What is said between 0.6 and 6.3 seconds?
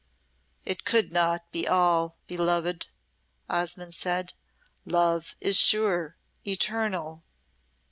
"It could not be all, beloved," Osmonde said. "Love is sure,